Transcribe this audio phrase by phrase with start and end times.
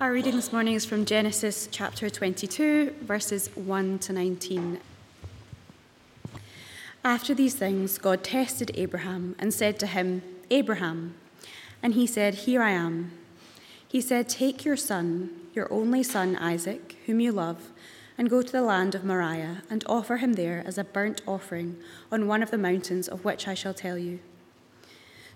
[0.00, 4.80] Our reading this morning is from Genesis chapter 22, verses 1 to 19.
[7.04, 11.14] After these things, God tested Abraham and said to him, Abraham.
[11.80, 13.12] And he said, Here I am.
[13.86, 17.70] He said, Take your son, your only son Isaac, whom you love,
[18.18, 21.76] and go to the land of Moriah and offer him there as a burnt offering
[22.10, 24.18] on one of the mountains of which I shall tell you.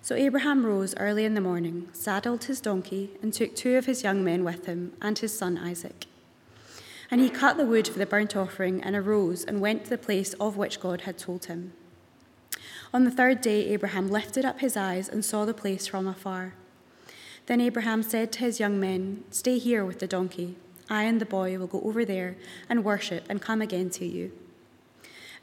[0.08, 4.02] So Abraham rose early in the morning, saddled his donkey, and took two of his
[4.02, 6.06] young men with him and his son Isaac.
[7.10, 9.98] And he cut the wood for the burnt offering and arose and went to the
[9.98, 11.74] place of which God had told him.
[12.94, 16.54] On the third day, Abraham lifted up his eyes and saw the place from afar.
[17.44, 20.56] Then Abraham said to his young men, Stay here with the donkey.
[20.88, 24.32] I and the boy will go over there and worship and come again to you.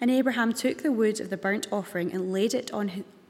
[0.02, 3.05] And Abraham took the wood of the burnt offering and laid it on,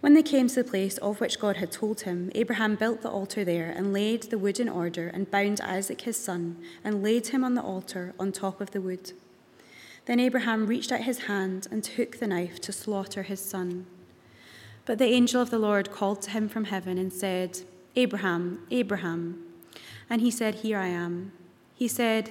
[0.00, 3.10] When they came to the place of which God had told him, Abraham built the
[3.10, 7.28] altar there and laid the wood in order and bound Isaac his son and laid
[7.28, 9.12] him on the altar on top of the wood.
[10.04, 13.86] Then Abraham reached out his hand and took the knife to slaughter his son.
[14.84, 17.60] But the angel of the Lord called to him from heaven and said,
[17.96, 19.42] Abraham, Abraham.
[20.08, 21.32] And he said, Here I am.
[21.74, 22.30] He said,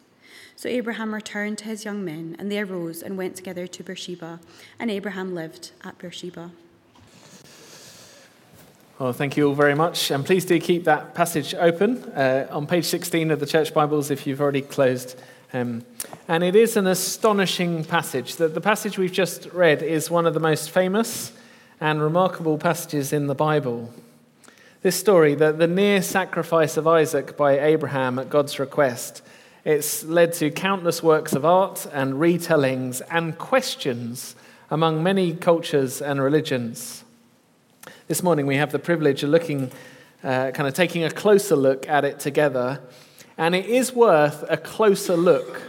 [0.55, 4.39] So Abraham returned to his young men, and they arose and went together to Beersheba,
[4.79, 6.51] and Abraham lived at Beersheba.
[8.99, 10.11] Well, thank you all very much.
[10.11, 14.11] And please do keep that passage open uh, on page 16 of the Church Bibles
[14.11, 15.19] if you've already closed.
[15.53, 15.83] Um,
[16.27, 18.35] and it is an astonishing passage.
[18.35, 21.31] The, the passage we've just read is one of the most famous
[21.79, 23.91] and remarkable passages in the Bible.
[24.83, 29.23] This story, the, the near sacrifice of Isaac by Abraham at God's request,
[29.63, 34.35] it's led to countless works of art and retellings and questions
[34.71, 37.03] among many cultures and religions.
[38.07, 39.71] This morning we have the privilege of looking,
[40.23, 42.81] uh, kind of taking a closer look at it together,
[43.37, 45.61] and it is worth a closer look.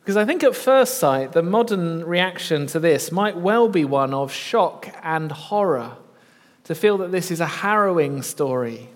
[0.00, 4.12] Because I think at first sight, the modern reaction to this might well be one
[4.12, 5.92] of shock and horror,
[6.64, 8.88] to feel that this is a harrowing story.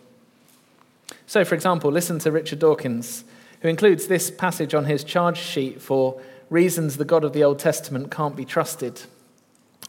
[1.26, 3.24] So, for example, listen to Richard Dawkins
[3.62, 7.60] who includes this passage on his charge sheet for reasons the God of the Old
[7.60, 9.02] Testament can't be trusted.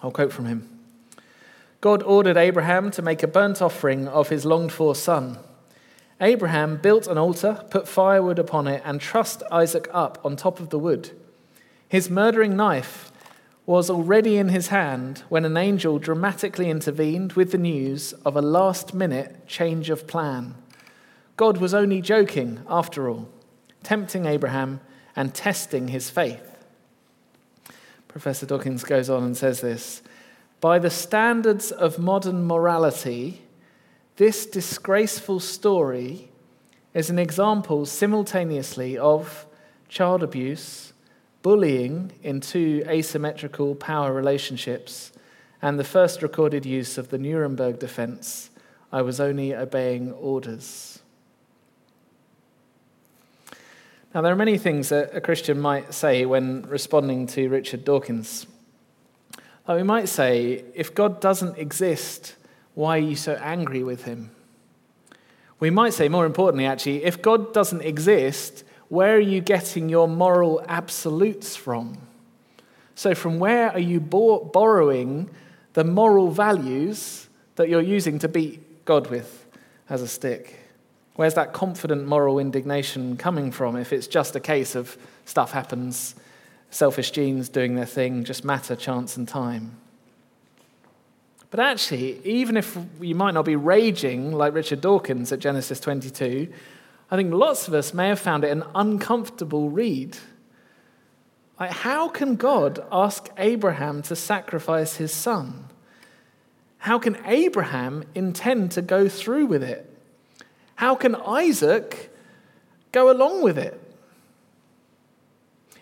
[0.01, 0.69] I'll quote from him
[1.81, 5.39] God ordered Abraham to make a burnt offering of his longed for son.
[6.22, 10.69] Abraham built an altar, put firewood upon it, and trussed Isaac up on top of
[10.69, 11.09] the wood.
[11.89, 13.12] His murdering knife
[13.66, 18.41] was already in his hand when an angel dramatically intervened with the news of a
[18.41, 20.53] last minute change of plan.
[21.38, 23.29] God was only joking, after all
[23.83, 24.79] tempting Abraham
[25.16, 26.63] and testing his faith.
[28.07, 30.01] Professor Dawkins goes on and says this
[30.61, 33.41] By the standards of modern morality,
[34.18, 36.30] this disgraceful story
[36.94, 39.47] is an example simultaneously of
[39.89, 40.94] child abuse,
[41.41, 45.12] bullying in two asymmetrical power relationships,
[45.62, 48.50] and the first recorded use of the Nuremberg defense
[48.91, 50.93] I was only obeying orders.
[54.13, 58.45] Now, there are many things that a Christian might say when responding to Richard Dawkins.
[59.68, 62.36] Like we might say, if God doesn't exist,
[62.75, 64.30] why are you so angry with him?
[65.60, 70.07] We might say, more importantly, actually, if God doesn't exist, where are you getting your
[70.07, 71.98] moral absolutes from?
[72.94, 75.31] So, from where are you borrowing
[75.74, 79.48] the moral values that you're using to beat God with
[79.89, 80.62] as a stick?
[81.15, 86.15] Where's that confident moral indignation coming from if it's just a case of stuff happens,
[86.71, 89.77] selfish genes doing their thing, just matter, chance, and time?
[91.51, 96.51] But actually, even if you might not be raging like Richard Dawkins at Genesis 22,
[97.12, 100.18] I think lots of us may have found it an uncomfortable read.
[101.60, 105.65] Like, how can God ask Abraham to sacrifice his son?
[106.80, 109.93] How can Abraham intend to go through with it?
[110.75, 112.12] How can Isaac
[112.92, 113.80] go along with it?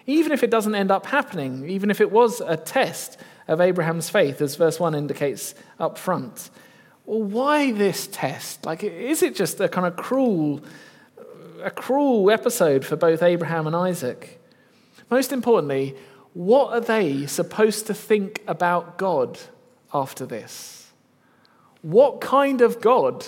[0.07, 3.17] Even if it doesn't end up happening, even if it was a test
[3.47, 6.49] of Abraham's faith, as verse 1 indicates up front,
[7.05, 8.65] well, why this test?
[8.65, 10.61] Like, is it just a kind of cruel,
[11.61, 14.39] a cruel episode for both Abraham and Isaac?
[15.09, 15.95] Most importantly,
[16.33, 19.39] what are they supposed to think about God
[19.93, 20.91] after this?
[21.81, 23.25] What kind of God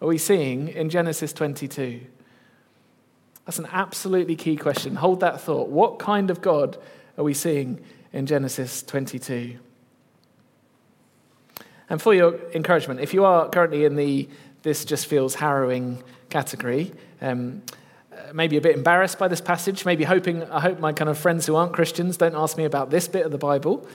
[0.00, 2.00] are we seeing in Genesis 22?
[3.44, 4.96] That's an absolutely key question.
[4.96, 5.68] Hold that thought.
[5.68, 6.78] What kind of God
[7.18, 7.80] are we seeing
[8.12, 9.58] in Genesis 22?
[11.88, 14.28] And for your encouragement, if you are currently in the
[14.62, 17.62] this just feels harrowing category, um,
[18.32, 21.46] maybe a bit embarrassed by this passage, maybe hoping, I hope my kind of friends
[21.46, 23.86] who aren't Christians don't ask me about this bit of the Bible.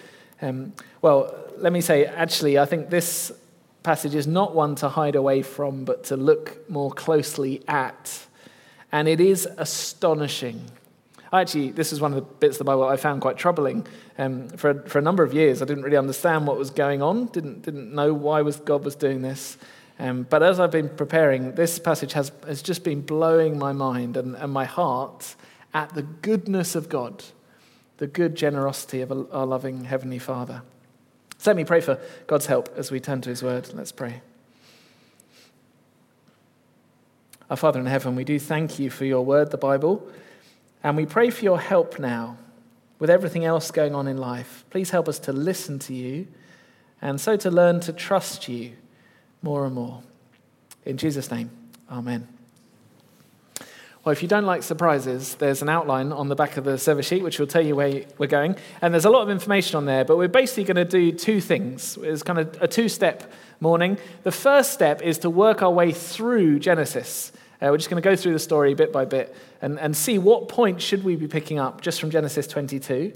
[0.41, 3.31] Um, well, let me say, actually, I think this
[3.85, 8.25] passage is not one to hide away from, but to look more closely at.
[8.91, 10.59] And it is astonishing.
[11.31, 13.87] Actually, this is one of the bits of the Bible I found quite troubling.
[14.17, 17.27] Um, for, for a number of years, I didn't really understand what was going on,
[17.27, 19.57] didn't, didn't know why was God was doing this.
[19.99, 24.17] Um, but as I've been preparing, this passage has, has just been blowing my mind
[24.17, 25.35] and, and my heart
[25.73, 27.23] at the goodness of God,
[27.97, 30.63] the good generosity of our loving Heavenly Father.
[31.45, 33.73] Let me pray for God's help as we turn to His Word.
[33.73, 34.21] Let's pray.
[37.49, 40.07] Our Father in heaven, we do thank you for your Word, the Bible,
[40.83, 42.37] and we pray for your help now
[42.97, 44.65] with everything else going on in life.
[44.69, 46.27] Please help us to listen to you
[47.01, 48.73] and so to learn to trust you
[49.41, 50.01] more and more.
[50.85, 51.51] In Jesus' name,
[51.89, 52.34] Amen.
[54.05, 57.07] Well, if you don't like surprises, there's an outline on the back of the service
[57.07, 58.55] sheet which will tell you where we're going.
[58.79, 61.41] And there's a lot of information on there, but we're basically going to do two
[61.41, 61.97] things.
[61.99, 63.97] It's kind of a two step morning.
[64.21, 67.31] The first step is to work our way through Genesis.
[67.59, 70.19] Uh, we're just going to go through the story bit by bit and, and see
[70.19, 73.11] what point should we be picking up just from Genesis 22.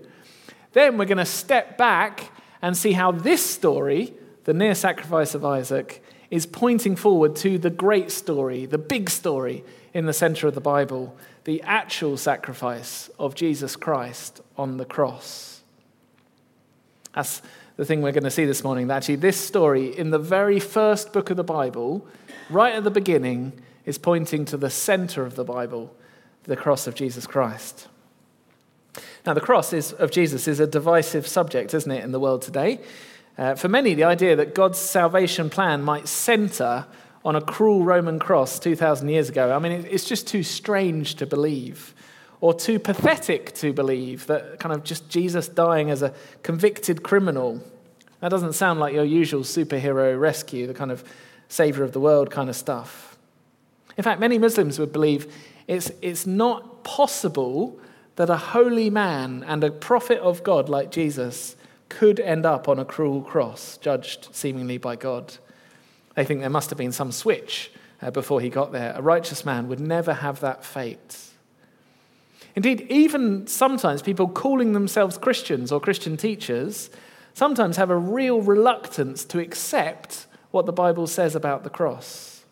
[0.73, 2.31] Then we're going to step back
[2.63, 4.15] and see how this story,
[4.45, 9.63] the near sacrifice of Isaac, is pointing forward to the great story, the big story
[9.93, 11.15] in the center of the Bible
[11.49, 15.61] the actual sacrifice of Jesus Christ on the cross.
[17.15, 17.41] That's
[17.75, 18.85] the thing we're going to see this morning.
[18.85, 22.05] That actually, this story in the very first book of the Bible,
[22.51, 23.53] right at the beginning,
[23.83, 25.95] is pointing to the center of the Bible,
[26.43, 27.87] the cross of Jesus Christ.
[29.25, 32.43] Now, the cross is, of Jesus is a divisive subject, isn't it, in the world
[32.43, 32.79] today?
[33.39, 36.85] Uh, for many, the idea that God's salvation plan might center
[37.23, 39.55] on a cruel Roman cross 2,000 years ago.
[39.55, 41.93] I mean, it's just too strange to believe,
[42.41, 46.13] or too pathetic to believe that kind of just Jesus dying as a
[46.43, 47.63] convicted criminal.
[48.19, 51.05] That doesn't sound like your usual superhero rescue, the kind of
[51.47, 53.17] savior of the world kind of stuff.
[53.95, 55.33] In fact, many Muslims would believe
[55.65, 57.79] it's, it's not possible
[58.17, 61.55] that a holy man and a prophet of God like Jesus
[61.89, 65.35] could end up on a cruel cross, judged seemingly by God.
[66.15, 68.93] They think there must have been some switch uh, before he got there.
[68.95, 71.17] A righteous man would never have that fate.
[72.55, 76.89] Indeed, even sometimes people calling themselves Christians or Christian teachers
[77.33, 82.43] sometimes have a real reluctance to accept what the Bible says about the cross.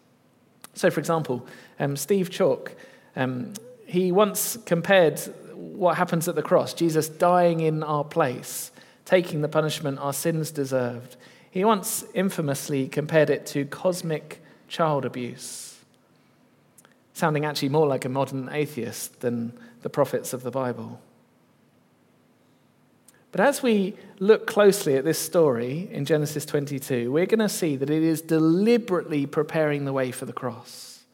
[0.74, 1.46] So, for example,
[1.79, 2.74] um, Steve Chalke,
[3.15, 3.53] um,
[3.86, 5.20] he once compared
[5.56, 8.72] what happens at the cross, Jesus dying in our place,
[9.08, 11.16] taking the punishment our sins deserved,
[11.50, 15.80] he once infamously compared it to cosmic child abuse,
[17.14, 21.00] sounding actually more like a modern atheist than the prophets of the Bible.
[23.32, 27.78] But as we look closely at this story in Genesis 22, we're going to see
[27.78, 31.06] that it is deliberately preparing the way for the cross.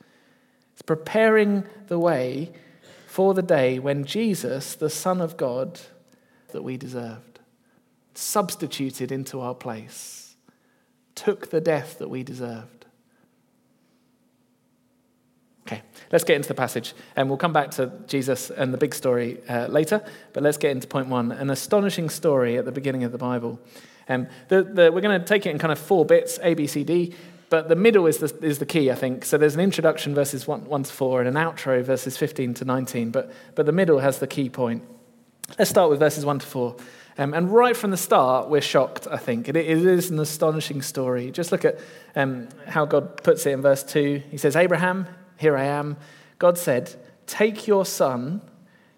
[0.74, 2.54] It's preparing the way
[3.06, 5.80] for the day when Jesus, the Son of God,
[6.54, 7.33] that we deserved,
[8.14, 10.36] substituted into our place
[11.16, 12.86] took the death that we deserved.
[15.66, 16.94] Okay, let's get into the passage.
[17.16, 20.04] And we'll come back to Jesus and the big story uh, later,
[20.34, 23.60] but let's get into point one an astonishing story at the beginning of the Bible.
[24.10, 26.68] Um, the, the, we're going to take it in kind of four bits A, B,
[26.68, 27.16] C, D,
[27.50, 29.24] but the middle is the, is the key, I think.
[29.24, 32.66] So there's an introduction, verses 1, 1 to 4, and an outro, verses 15 to
[32.66, 34.84] 19, but, but the middle has the key point.
[35.58, 36.76] Let's start with verses 1 to 4.
[37.18, 39.48] Um, and right from the start, we're shocked, I think.
[39.48, 41.32] it, is an astonishing story.
[41.32, 41.80] Just look at
[42.16, 44.24] um, how God puts it in verse 2.
[44.32, 45.98] He says, Abraham, here I am.
[46.40, 46.96] God said,
[47.28, 48.42] Take your son,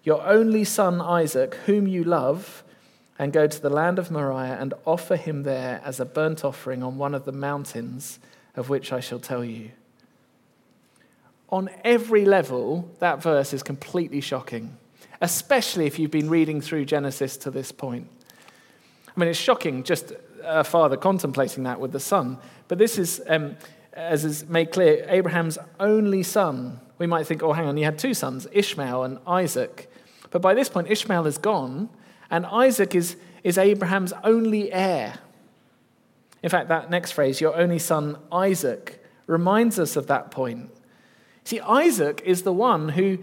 [0.02, 2.64] your only son Isaac, whom you love,
[3.18, 6.82] and go to the land of Moriah and offer him there as a burnt offering
[6.82, 8.18] on one of the mountains
[8.56, 9.70] of which I shall tell you.
[11.50, 14.76] On every level, that verse is completely shocking
[15.20, 18.08] especially if you've been reading through Genesis to this point.
[19.08, 20.12] I mean, it's shocking just
[20.44, 23.56] a father contemplating that with the son, but this is, um,
[23.92, 26.80] as is made clear, Abraham's only son.
[26.98, 29.90] We might think, oh, hang on, he had two sons, Ishmael and Isaac.
[30.30, 31.88] But by this point, Ishmael is gone,
[32.30, 35.18] and Isaac is, is Abraham's only heir.
[36.42, 40.70] In fact, that next phrase, your only son Isaac, reminds us of that point.
[41.44, 43.18] See, Isaac is the one who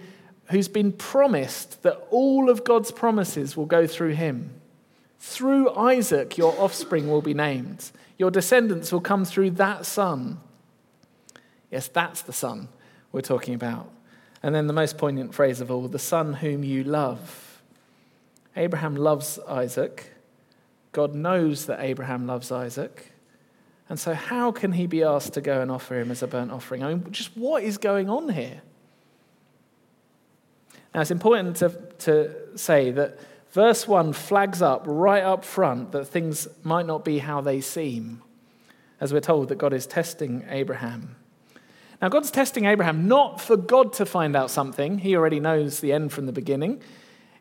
[0.50, 4.52] who's been promised that all of God's promises will go through him.
[5.20, 7.92] Through Isaac, your offspring will be named.
[8.18, 10.40] Your descendants will come through that son.
[11.72, 12.68] Yes, that's the son
[13.12, 13.90] we're talking about.
[14.44, 17.62] And then the most poignant phrase of all the son whom you love.
[18.56, 20.12] Abraham loves Isaac.
[20.92, 23.14] God knows that Abraham loves Isaac.
[23.90, 26.52] And so, how can he be asked to go and offer him as a burnt
[26.52, 26.84] offering?
[26.84, 28.62] I mean, just what is going on here?
[30.94, 31.70] Now, it's important to,
[32.00, 33.20] to say that
[33.52, 38.22] verse 1 flags up right up front that things might not be how they seem,
[39.00, 41.16] as we're told that God is testing Abraham.
[42.02, 45.94] Now, God's testing Abraham not for God to find out something, he already knows the
[45.94, 46.82] end from the beginning.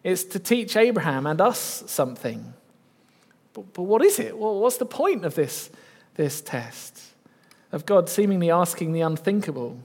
[0.02, 2.54] It's to teach Abraham and us something.
[3.52, 4.37] But, but what is it?
[4.37, 5.71] Well, what's the point of this,
[6.14, 7.00] this test?
[7.71, 9.78] Of God seemingly asking the unthinkable?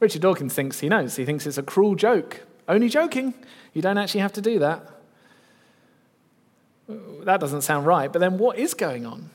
[0.00, 1.16] Richard Dawkins thinks he knows.
[1.16, 2.42] He thinks it's a cruel joke.
[2.68, 3.34] Only joking.
[3.72, 4.90] You don't actually have to do that.
[6.88, 8.12] That doesn't sound right.
[8.12, 9.30] But then what is going on?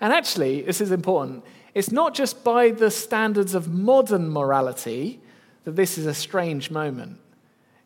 [0.00, 1.44] And actually, this is important.
[1.74, 5.20] It's not just by the standards of modern morality
[5.64, 7.18] that this is a strange moment.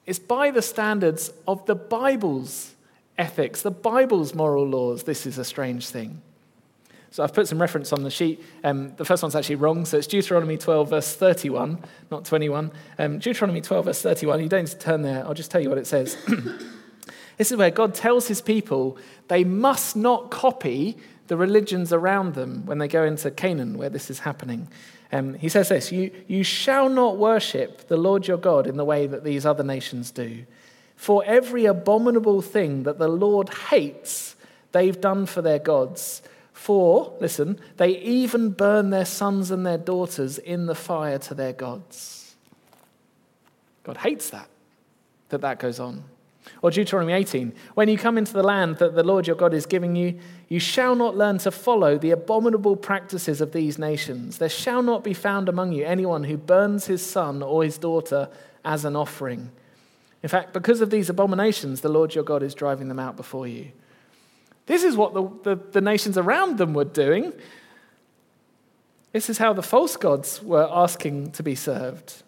[0.07, 2.75] It's by the standards of the Bible's
[3.19, 6.23] ethics, the Bible's moral laws, this is a strange thing.
[7.17, 8.45] So I've put some reference on the sheet.
[8.63, 9.87] Um, the first one's actually wrong.
[9.87, 12.71] So it's Deuteronomy 12, verse 31, not 21.
[12.99, 14.43] Um, Deuteronomy 12, verse 31.
[14.43, 15.25] You don't need to turn there.
[15.25, 16.15] I'll just tell you what it says.
[17.39, 22.67] this is where God tells his people they must not copy the religions around them
[22.67, 24.69] when they go into Canaan, where this is happening.
[25.11, 28.85] Um, he says this you, you shall not worship the Lord your God in the
[28.85, 30.45] way that these other nations do.
[30.97, 34.37] For every abominable thing that the Lord hates,
[34.73, 36.21] they've done for their gods
[36.67, 41.53] for, listen, they even burn their sons and their daughters in the fire to their
[41.53, 42.35] gods.
[43.85, 44.49] God hates that,
[45.29, 46.03] that that goes on.
[46.63, 49.65] Or Deuteronomy 18 When you come into the land that the Lord your God is
[49.65, 50.19] giving you,
[50.49, 54.39] you shall not learn to follow the abominable practices of these nations.
[54.39, 58.29] There shall not be found among you anyone who burns his son or his daughter
[58.65, 59.53] as an offering.
[60.25, 63.47] In fact, because of these abominations, the Lord your God is driving them out before
[63.47, 63.71] you.
[64.67, 67.33] This is what the, the, the nations around them were doing.
[69.13, 72.23] This is how the false gods were asking to be served.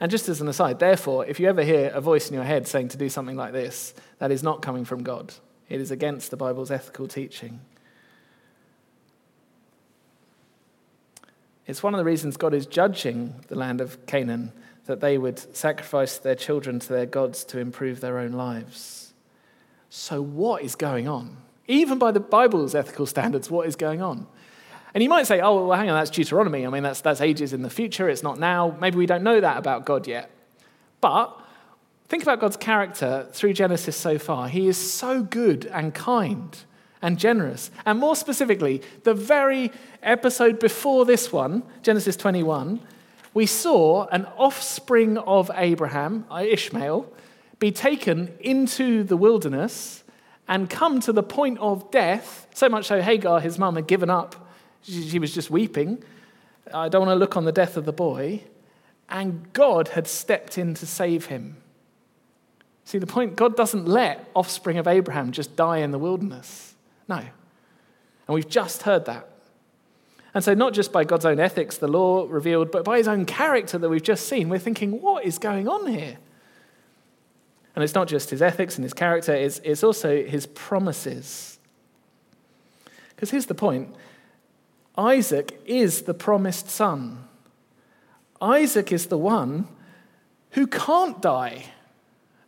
[0.00, 2.66] And just as an aside, therefore, if you ever hear a voice in your head
[2.66, 5.32] saying to do something like this, that is not coming from God.
[5.68, 7.60] It is against the Bible's ethical teaching.
[11.66, 14.52] It's one of the reasons God is judging the land of Canaan
[14.86, 19.03] that they would sacrifice their children to their gods to improve their own lives.
[19.96, 21.36] So, what is going on?
[21.68, 24.26] Even by the Bible's ethical standards, what is going on?
[24.92, 26.66] And you might say, oh, well, hang on, that's Deuteronomy.
[26.66, 28.76] I mean, that's, that's ages in the future, it's not now.
[28.80, 30.32] Maybe we don't know that about God yet.
[31.00, 31.40] But
[32.08, 34.48] think about God's character through Genesis so far.
[34.48, 36.58] He is so good and kind
[37.00, 37.70] and generous.
[37.86, 39.70] And more specifically, the very
[40.02, 42.80] episode before this one, Genesis 21,
[43.32, 47.08] we saw an offspring of Abraham, uh, Ishmael,
[47.64, 50.04] be taken into the wilderness
[50.46, 54.10] and come to the point of death, so much so Hagar, his mum, had given
[54.10, 54.50] up.
[54.82, 56.04] She was just weeping.
[56.74, 58.42] I don't want to look on the death of the boy.
[59.08, 61.56] And God had stepped in to save him.
[62.84, 66.74] See, the point God doesn't let offspring of Abraham just die in the wilderness.
[67.08, 67.16] No.
[67.16, 67.30] And
[68.28, 69.26] we've just heard that.
[70.34, 73.24] And so, not just by God's own ethics, the law revealed, but by his own
[73.24, 76.18] character that we've just seen, we're thinking, what is going on here?
[77.74, 81.58] And it's not just his ethics and his character, it's, it's also his promises.
[83.10, 83.94] Because here's the point
[84.96, 87.24] Isaac is the promised son.
[88.40, 89.66] Isaac is the one
[90.50, 91.64] who can't die,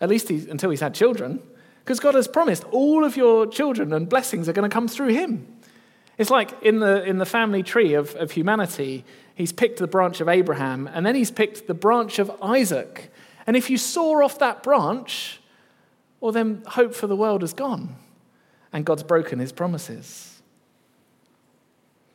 [0.00, 1.42] at least he's, until he's had children,
[1.84, 5.08] because God has promised all of your children and blessings are going to come through
[5.08, 5.46] him.
[6.18, 9.04] It's like in the, in the family tree of, of humanity,
[9.34, 13.12] he's picked the branch of Abraham and then he's picked the branch of Isaac.
[13.46, 15.40] And if you saw off that branch,
[16.20, 17.96] well, then hope for the world is gone
[18.72, 20.40] and God's broken his promises.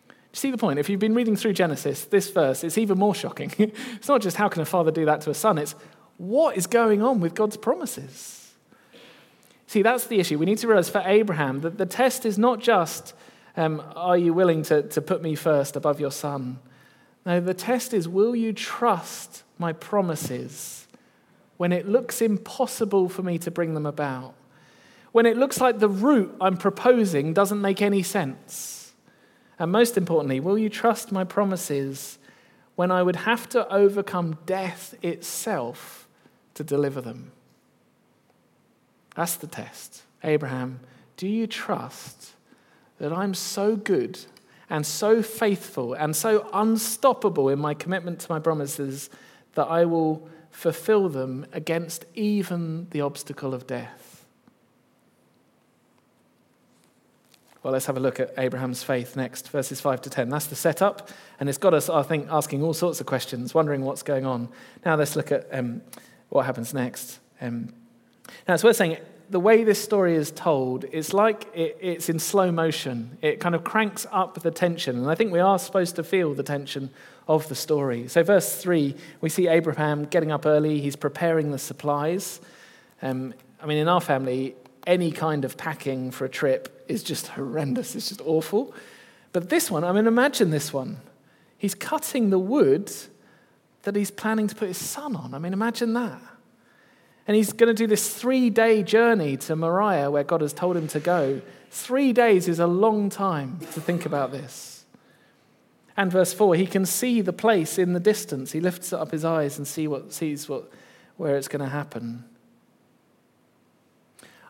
[0.09, 0.79] Do you see the point?
[0.79, 3.51] If you've been reading through Genesis, this verse, it's even more shocking.
[3.57, 5.75] it's not just how can a father do that to a son, it's
[6.17, 8.53] what is going on with God's promises.
[9.67, 10.37] See, that's the issue.
[10.37, 13.13] We need to realize for Abraham that the test is not just,
[13.55, 16.59] um, are you willing to, to put me first above your son?
[17.25, 20.87] No, the test is, will you trust my promises
[21.61, 24.33] when it looks impossible for me to bring them about?
[25.11, 28.93] When it looks like the route I'm proposing doesn't make any sense?
[29.59, 32.17] And most importantly, will you trust my promises
[32.75, 36.07] when I would have to overcome death itself
[36.55, 37.31] to deliver them?
[39.15, 40.01] That's the test.
[40.23, 40.79] Abraham,
[41.15, 42.31] do you trust
[42.97, 44.17] that I'm so good
[44.67, 49.11] and so faithful and so unstoppable in my commitment to my promises
[49.53, 54.25] that I will fulfill them against even the obstacle of death?
[57.63, 60.29] Well, let's have a look at Abraham's faith next, verses 5 to 10.
[60.29, 63.81] That's the setup, and it's got us, I think, asking all sorts of questions, wondering
[63.81, 64.49] what's going on.
[64.83, 65.83] Now, let's look at um,
[66.29, 67.19] what happens next.
[67.39, 67.73] Um,
[68.47, 68.97] now, it's worth saying
[69.29, 73.17] the way this story is told, it's like it, it's in slow motion.
[73.21, 76.33] It kind of cranks up the tension, and I think we are supposed to feel
[76.33, 76.89] the tension
[77.27, 78.07] of the story.
[78.07, 82.41] So, verse 3, we see Abraham getting up early, he's preparing the supplies.
[83.01, 84.55] Um, I mean, in our family,
[84.87, 87.95] any kind of packing for a trip is just horrendous.
[87.95, 88.73] It's just awful.
[89.31, 90.97] But this one, I mean, imagine this one.
[91.57, 92.91] He's cutting the wood
[93.83, 95.33] that he's planning to put his son on.
[95.33, 96.21] I mean, imagine that.
[97.27, 100.75] And he's going to do this three day journey to Moriah, where God has told
[100.75, 101.41] him to go.
[101.69, 104.70] Three days is a long time to think about this.
[106.01, 108.53] And verse 4, he can see the place in the distance.
[108.53, 110.67] He lifts up his eyes and see what, sees what,
[111.15, 112.25] where it's going to happen.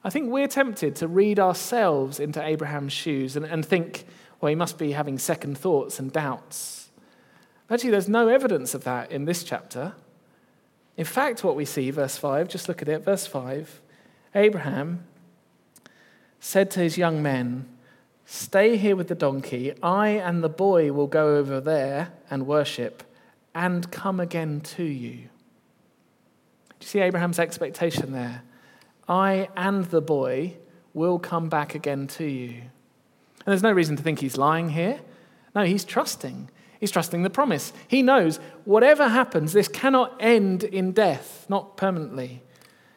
[0.02, 4.06] I think we're tempted to read ourselves into Abraham's shoes and, and think,
[4.40, 6.90] well, he must be having second thoughts and doubts.
[7.70, 9.92] Actually, there's no evidence of that in this chapter.
[10.96, 13.82] In fact, what we see, verse 5, just look at it, verse 5
[14.36, 15.04] Abraham
[16.40, 17.68] said to his young men,
[18.34, 19.74] Stay here with the donkey.
[19.84, 23.04] I and the boy will go over there and worship
[23.54, 25.18] and come again to you.
[25.18, 28.44] Do you see Abraham's expectation there?
[29.06, 30.56] I and the boy
[30.94, 32.52] will come back again to you.
[32.52, 35.02] And there's no reason to think he's lying here.
[35.54, 36.50] No, he's trusting.
[36.80, 37.74] He's trusting the promise.
[37.90, 42.44] He knows whatever happens, this cannot end in death, not permanently.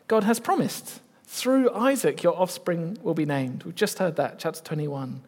[0.06, 1.00] God has promised.
[1.34, 3.64] Through Isaac, your offspring will be named.
[3.64, 5.20] We've just heard that, chapter 21.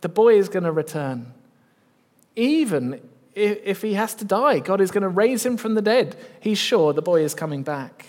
[0.00, 1.32] The boy is going to return.
[2.36, 3.00] Even
[3.34, 6.14] if he has to die, God is going to raise him from the dead.
[6.38, 8.06] He's sure the boy is coming back.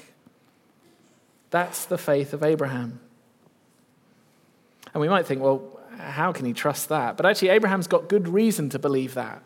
[1.49, 2.99] That's the faith of Abraham.
[4.93, 7.17] And we might think, well, how can he trust that?
[7.17, 9.41] But actually, Abraham's got good reason to believe that.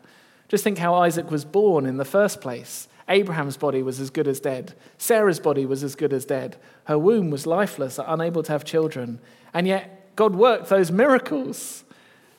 [0.49, 2.89] Just think how Isaac was born in the first place.
[3.08, 4.74] Abraham's body was as good as dead.
[4.98, 6.58] Sarah's body was as good as dead.
[6.86, 9.20] Her womb was lifeless, unable to have children.
[9.54, 11.84] And yet, God worked those miracles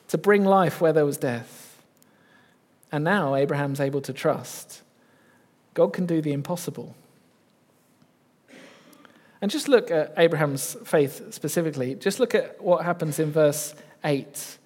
[0.09, 1.81] to bring life where there was death.
[2.91, 4.81] And now Abraham's able to trust.
[5.73, 6.95] God can do the impossible.
[9.41, 11.95] And just look at Abraham's faith specifically.
[11.95, 14.57] Just look at what happens in verse 8.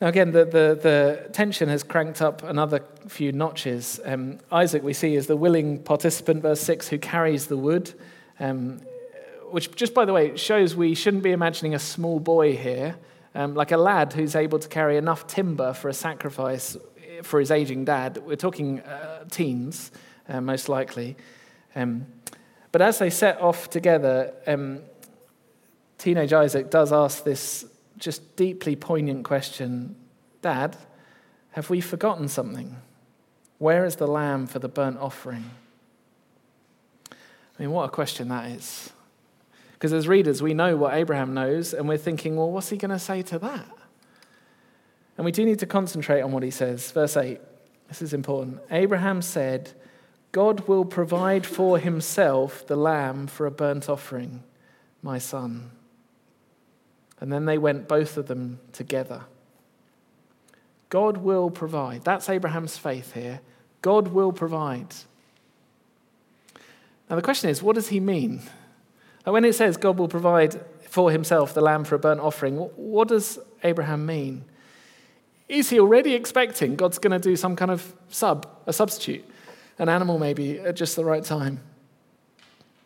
[0.00, 3.98] Now, again, the, the, the tension has cranked up another few notches.
[4.04, 7.92] Um, Isaac, we see, is the willing participant, verse 6, who carries the wood,
[8.38, 8.80] um,
[9.50, 12.96] which, just by the way, shows we shouldn't be imagining a small boy here,
[13.34, 16.76] um, like a lad who's able to carry enough timber for a sacrifice
[17.24, 18.18] for his aging dad.
[18.18, 19.90] We're talking uh, teens,
[20.28, 21.16] uh, most likely.
[21.74, 22.06] Um,
[22.70, 24.80] but as they set off together, um,
[25.96, 27.64] teenage Isaac does ask this
[27.98, 29.96] just deeply poignant question
[30.40, 30.76] Dad,
[31.52, 32.76] have we forgotten something?
[33.58, 35.50] Where is the lamb for the burnt offering?
[37.10, 38.90] I mean, what a question that is.
[39.72, 42.90] Because as readers, we know what Abraham knows, and we're thinking, well, what's he going
[42.90, 43.66] to say to that?
[45.16, 46.92] And we do need to concentrate on what he says.
[46.92, 47.40] Verse 8,
[47.88, 48.60] this is important.
[48.70, 49.72] Abraham said,
[50.30, 54.44] God will provide for himself the lamb for a burnt offering,
[55.02, 55.72] my son.
[57.20, 59.22] And then they went, both of them, together.
[60.88, 62.04] God will provide.
[62.04, 63.40] That's Abraham's faith here.
[63.82, 64.94] God will provide.
[67.10, 68.42] Now, the question is, what does he mean?
[69.24, 73.08] when it says God will provide for himself the lamb for a burnt offering, what
[73.08, 74.44] does Abraham mean?
[75.48, 79.24] Is he already expecting God's going to do some kind of sub, a substitute,
[79.78, 81.60] an animal maybe at just the right time?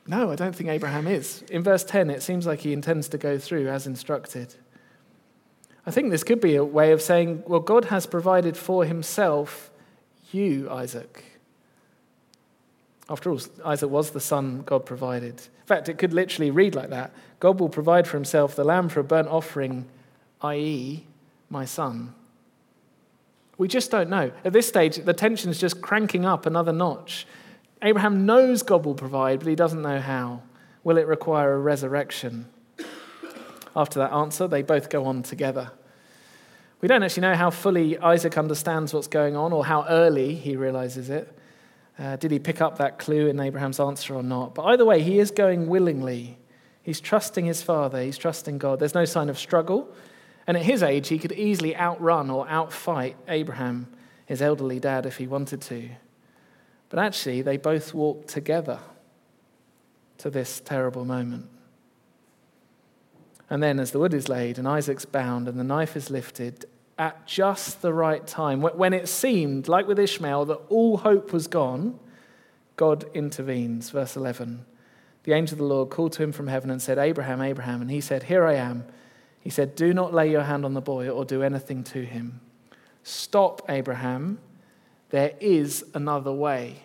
[0.07, 1.43] No, I don't think Abraham is.
[1.51, 4.55] In verse 10, it seems like he intends to go through as instructed.
[5.87, 9.71] I think this could be a way of saying, well, God has provided for himself
[10.33, 11.25] you, Isaac.
[13.09, 15.35] After all, Isaac was the son God provided.
[15.35, 18.89] In fact, it could literally read like that God will provide for himself the lamb
[18.89, 19.87] for a burnt offering,
[20.43, 21.05] i.e.,
[21.51, 22.15] my son.
[23.59, 24.31] We just don't know.
[24.45, 27.27] At this stage, the tension is just cranking up another notch.
[27.83, 30.43] Abraham knows God will provide, but he doesn't know how.
[30.85, 32.47] Will it require a resurrection?
[33.75, 35.73] After that answer, they both go on together.
[36.81, 40.57] We don't actually know how fully Isaac understands what's going on or how early he
[40.57, 41.37] realizes it.
[41.99, 44.55] Uh, did he pick up that clue in Abraham's answer or not?
[44.55, 46.39] But either way, he is going willingly.
[46.83, 48.81] He's trusting his father, he's trusting God.
[48.81, 49.95] There's no sign of struggle.
[50.47, 53.87] And at his age, he could easily outrun or outfight Abraham,
[54.27, 55.89] his elderly dad, if he wanted to.
[56.93, 58.79] But actually, they both walk together
[60.19, 61.49] to this terrible moment.
[63.49, 66.67] And then, as the wood is laid and Isaac's bound and the knife is lifted,
[66.99, 71.47] at just the right time, when it seemed, like with Ishmael, that all hope was
[71.47, 71.99] gone,
[72.77, 73.89] God intervenes.
[73.89, 74.67] Verse 11.
[75.25, 77.81] The angel of the Lord called to him from heaven and said, Abraham, Abraham.
[77.81, 78.85] And he said, Here I am.
[79.41, 82.43] He said, Do not lay your hand on the boy or do anything to him.
[83.03, 84.41] Stop, Abraham.
[85.13, 86.85] There is another way.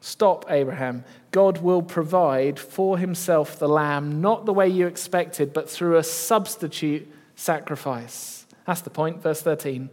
[0.00, 1.04] Stop, Abraham.
[1.30, 6.02] God will provide for himself the lamb, not the way you expected, but through a
[6.02, 8.46] substitute sacrifice.
[8.66, 9.22] That's the point.
[9.22, 9.90] Verse 13.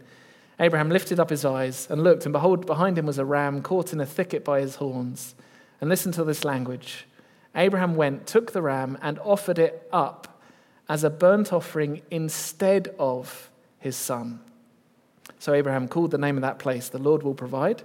[0.58, 3.92] Abraham lifted up his eyes and looked, and behold, behind him was a ram caught
[3.92, 5.36] in a thicket by his horns.
[5.80, 7.06] And listen to this language.
[7.54, 10.42] Abraham went, took the ram, and offered it up
[10.88, 14.40] as a burnt offering instead of his son.
[15.44, 17.82] So Abraham called the name of that place, The Lord will provide.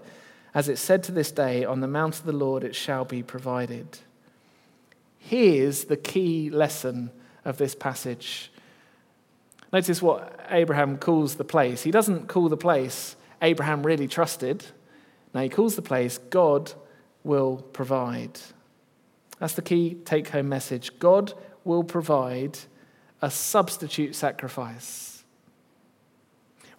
[0.53, 3.21] As it said to this day, On the mount of the Lord it shall be
[3.21, 3.99] provided.
[5.17, 7.11] Here's the key lesson
[7.43, 8.49] of this passage.
[9.73, 11.83] Notice what Abraham calls the place.
[11.83, 14.63] He doesn't call the place Abraham really trusted.
[15.33, 16.71] Now he calls the place God
[17.25, 18.39] will provide.
[19.37, 20.97] That's the key take home message.
[20.97, 21.33] God
[21.65, 22.57] will provide
[23.21, 25.18] a substitute sacrifice.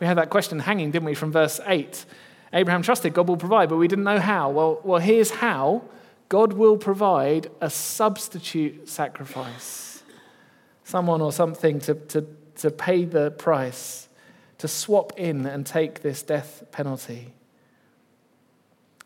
[0.01, 2.05] We had that question hanging, didn't we, from verse 8.
[2.53, 4.51] Abraham trusted God will provide, but we didn't know how.
[4.51, 5.83] Well, well here's how
[6.29, 10.03] God will provide a substitute sacrifice.
[10.85, 14.09] Someone or something to, to, to pay the price,
[14.59, 17.35] to swap in and take this death penalty.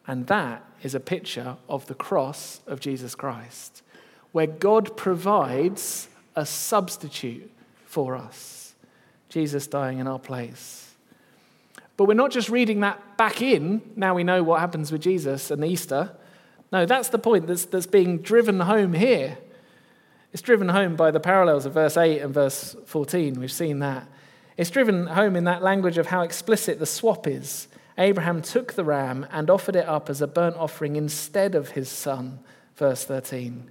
[0.06, 3.82] And that is a picture of the cross of Jesus Christ,
[4.32, 7.50] where God provides a substitute
[7.84, 8.63] for us.
[9.34, 10.94] Jesus dying in our place.
[11.96, 15.50] But we're not just reading that back in, now we know what happens with Jesus
[15.50, 16.12] and Easter.
[16.70, 19.36] No, that's the point that's, that's being driven home here.
[20.32, 23.40] It's driven home by the parallels of verse 8 and verse 14.
[23.40, 24.06] We've seen that.
[24.56, 27.66] It's driven home in that language of how explicit the swap is.
[27.98, 31.88] Abraham took the ram and offered it up as a burnt offering instead of his
[31.88, 32.38] son,
[32.76, 33.68] verse 13.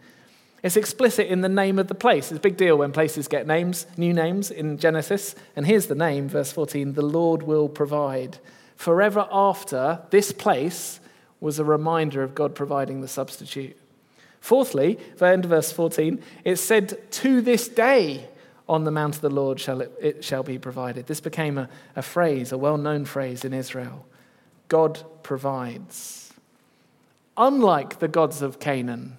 [0.63, 2.31] It's explicit in the name of the place.
[2.31, 5.35] It's a big deal when places get names, new names in Genesis.
[5.57, 8.37] And here's the name, verse 14 the Lord will provide.
[8.77, 11.01] Forever after, this place
[11.41, 13.77] was a reminder of God providing the substitute.
[14.39, 18.29] Fourthly, end of verse 14, it said, To this day
[18.67, 21.07] on the mount of the Lord shall it, it shall be provided.
[21.07, 24.05] This became a, a phrase, a well known phrase in Israel.
[24.69, 26.31] God provides.
[27.35, 29.17] Unlike the gods of Canaan,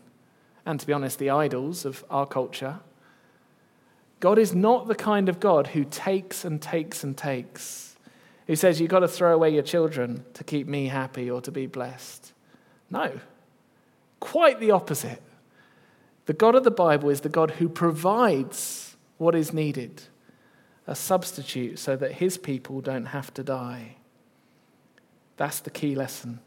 [0.67, 2.81] and to be honest, the idols of our culture.
[4.21, 7.97] God is not the kind of God who takes and takes and takes,
[8.47, 11.51] who says, You've got to throw away your children to keep me happy or to
[11.51, 12.33] be blessed.
[12.91, 13.21] No,
[14.21, 15.23] quite the opposite.
[16.27, 20.03] The God of the Bible is the God who provides what is needed,
[20.87, 23.97] a substitute so that his people don't have to die.
[25.37, 26.41] That's the key lesson.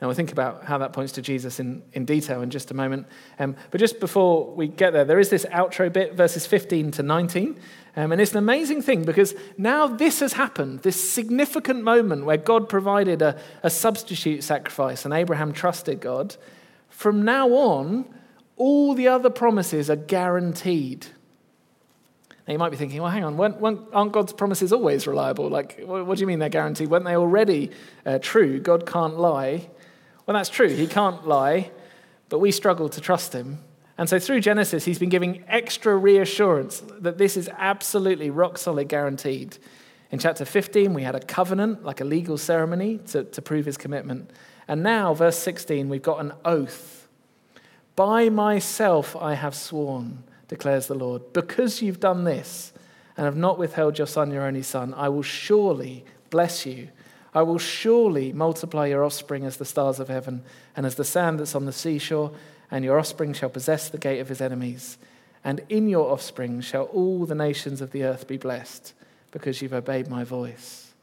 [0.00, 2.74] Now, we'll think about how that points to Jesus in, in detail in just a
[2.74, 3.06] moment.
[3.38, 7.02] Um, but just before we get there, there is this outro bit, verses 15 to
[7.02, 7.58] 19.
[7.96, 12.36] Um, and it's an amazing thing because now this has happened, this significant moment where
[12.36, 16.36] God provided a, a substitute sacrifice and Abraham trusted God.
[16.90, 18.04] From now on,
[18.58, 21.06] all the other promises are guaranteed.
[22.46, 25.48] Now you might be thinking, well, hang on, weren't, weren't, aren't God's promises always reliable?
[25.48, 26.88] Like, what, what do you mean they're guaranteed?
[26.88, 27.70] Weren't they already
[28.04, 28.60] uh, true?
[28.60, 29.68] God can't lie.
[30.26, 30.68] Well, that's true.
[30.68, 31.70] He can't lie,
[32.28, 33.58] but we struggle to trust him.
[33.96, 38.88] And so through Genesis, he's been giving extra reassurance that this is absolutely rock solid
[38.88, 39.56] guaranteed.
[40.10, 43.76] In chapter 15, we had a covenant, like a legal ceremony to, to prove his
[43.76, 44.30] commitment.
[44.68, 47.08] And now, verse 16, we've got an oath.
[47.94, 52.72] By myself I have sworn, declares the Lord, because you've done this
[53.16, 56.88] and have not withheld your son, your only son, I will surely bless you.
[57.36, 60.42] I will surely multiply your offspring as the stars of heaven
[60.74, 62.32] and as the sand that's on the seashore
[62.70, 64.96] and your offspring shall possess the gate of his enemies.
[65.44, 68.94] And in your offspring shall all the nations of the earth be blessed,
[69.32, 70.94] because you've obeyed my voice.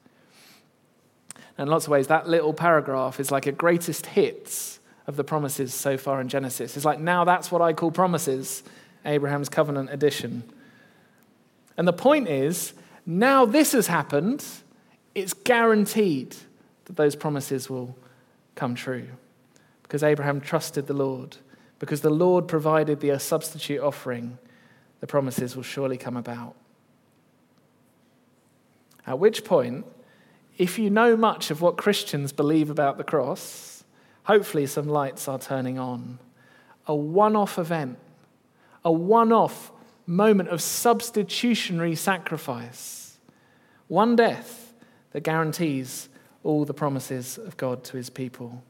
[1.56, 5.24] And in lots of ways, that little paragraph is like a greatest hits of the
[5.24, 6.76] promises so far in Genesis.
[6.76, 8.63] It's like, now that's what I call promises,
[9.06, 10.43] Abraham's covenant edition.
[11.78, 12.74] And the point is,
[13.06, 14.43] now this has happened,
[15.15, 16.36] it's guaranteed
[16.86, 17.95] that those promises will
[18.56, 19.08] come true.
[19.84, 21.38] Because Abraham trusted the Lord.
[21.80, 24.38] Because the Lord provided the uh, substitute offering,
[24.99, 26.56] the promises will surely come about.
[29.06, 29.86] At which point,
[30.58, 33.84] if you know much of what Christians believe about the cross,
[34.23, 36.19] hopefully some lights are turning on.
[36.88, 37.97] A one off event,
[38.86, 39.71] a one off
[40.06, 43.17] moment of substitutionary sacrifice,
[43.88, 44.62] one death
[45.13, 46.10] that guarantees
[46.43, 48.62] all the promises of God to his people.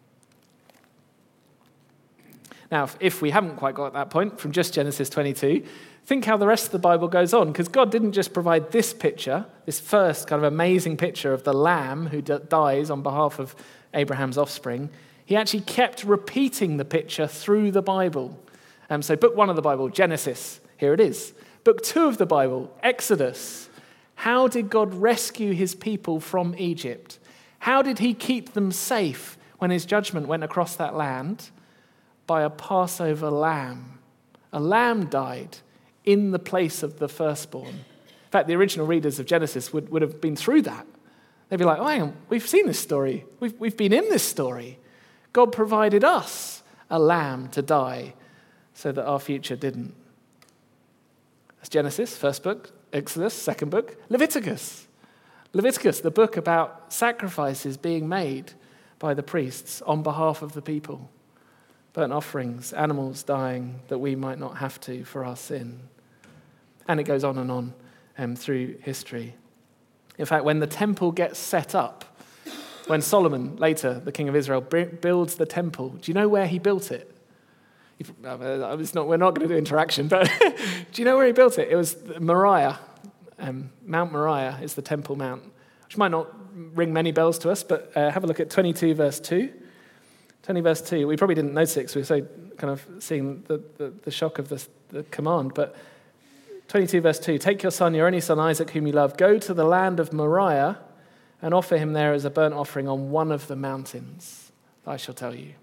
[2.72, 5.64] Now, if we haven't quite got that point from just Genesis 22,
[6.06, 8.94] think how the rest of the Bible goes on, because God didn't just provide this
[8.94, 13.40] picture, this first kind of amazing picture of the lamb who d- dies on behalf
[13.40, 13.56] of
[13.94, 14.90] Abraham's offspring.
[15.26, 18.38] He actually kept repeating the picture through the Bible.
[18.90, 21.34] Um, so, book one of the Bible, Genesis, here it is.
[21.64, 23.70] Book two of the Bible, Exodus.
[24.24, 27.20] How did God rescue his people from Egypt?
[27.60, 31.50] How did he keep them safe when his judgment went across that land?
[32.28, 34.00] by a Passover lamb.
[34.52, 35.58] A lamb died
[36.06, 37.68] in the place of the firstborn.
[37.68, 40.86] In fact, the original readers of Genesis would, would have been through that.
[41.50, 43.26] They'd be like, oh, hang on, we've seen this story.
[43.40, 44.80] We've, we've been in this story.
[45.34, 48.14] God provided us a lamb to die
[48.74, 49.94] so that our future didn't.
[51.58, 54.88] That's Genesis, first book, Exodus, second book, Leviticus.
[55.52, 58.54] Leviticus, the book about sacrifices being made
[59.00, 61.10] by the priests on behalf of the people
[61.94, 65.80] burnt offerings, animals dying that we might not have to for our sin.
[66.88, 67.74] And it goes on and on
[68.18, 69.36] um, through history.
[70.18, 72.06] In fact, when the temple gets set up,
[72.88, 76.60] when Solomon, later the king of Israel, builds the temple, do you know where he
[76.60, 77.13] built it?
[78.24, 80.30] Uh, it's not, we're not going to do interaction, but
[80.92, 81.70] do you know where he built it?
[81.70, 82.80] It was Moriah.
[83.40, 85.44] Um, mount Moriah is the Temple Mount,
[85.86, 88.96] which might not ring many bells to us, but uh, have a look at 22,
[88.96, 89.52] verse 2.
[90.44, 92.28] 20 verse 2, we probably didn't notice it because we were so
[92.58, 95.54] kind of seeing the, the, the shock of the, the command.
[95.54, 95.76] But
[96.68, 99.54] 22 verse 2 Take your son, your only son Isaac, whom you love, go to
[99.54, 100.80] the land of Moriah
[101.42, 104.52] and offer him there as a burnt offering on one of the mountains.
[104.86, 105.54] I shall tell you.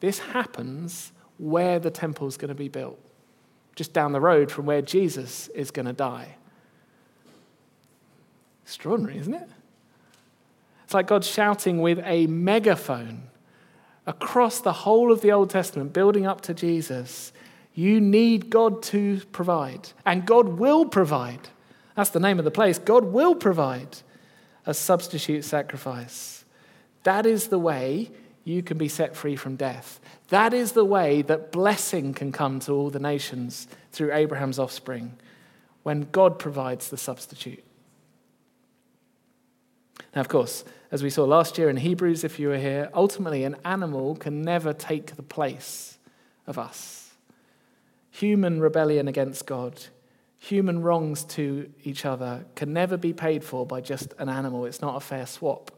[0.00, 2.98] This happens where the temple is going to be built,
[3.74, 6.36] just down the road from where Jesus is going to die.
[8.64, 9.48] Extraordinary, isn't it?
[10.84, 13.30] It's like God shouting with a megaphone
[14.06, 17.32] across the whole of the Old Testament, building up to Jesus,
[17.74, 19.90] you need God to provide.
[20.04, 21.48] And God will provide.
[21.96, 22.78] That's the name of the place.
[22.78, 23.98] God will provide
[24.66, 26.44] a substitute sacrifice.
[27.04, 28.10] That is the way
[28.44, 30.00] you can be set free from death.
[30.28, 35.18] That is the way that blessing can come to all the nations through Abraham's offspring
[35.82, 37.64] when God provides the substitute.
[40.14, 43.44] Now, of course, as we saw last year in Hebrews, if you were here, ultimately
[43.44, 45.98] an animal can never take the place
[46.46, 47.12] of us.
[48.10, 49.80] Human rebellion against God,
[50.38, 54.64] human wrongs to each other can never be paid for by just an animal.
[54.66, 55.70] It's not a fair swap.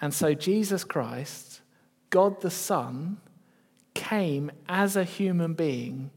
[0.00, 1.60] And so Jesus Christ,
[2.08, 3.18] God the Son,
[3.94, 6.10] came as a human being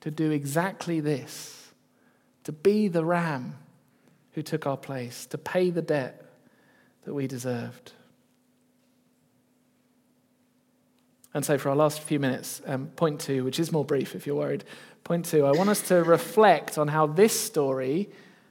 [0.00, 1.58] to do exactly this
[2.44, 3.54] to be the ram
[4.32, 6.24] who took our place, to pay the debt
[7.04, 7.92] that we deserved.
[11.34, 14.26] And so, for our last few minutes, um, point two, which is more brief if
[14.26, 14.64] you're worried,
[15.04, 18.10] point two, I want us to reflect on how this story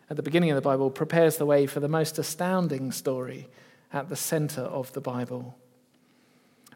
[0.09, 3.47] at the beginning of the Bible prepares the way for the most astounding story
[3.93, 5.57] at the center of the Bible.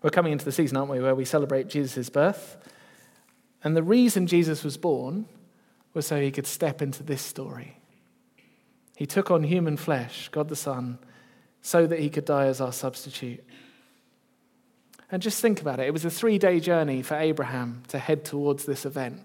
[0.01, 2.57] We're coming into the season, aren't we, where we celebrate Jesus' birth.
[3.63, 5.25] And the reason Jesus was born
[5.93, 7.77] was so he could step into this story.
[8.95, 10.99] He took on human flesh, God the Son,
[11.61, 13.43] so that he could die as our substitute.
[15.11, 15.87] And just think about it.
[15.87, 19.21] It was a three day journey for Abraham to head towards this event,